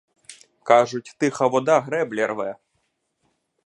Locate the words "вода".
1.47-1.79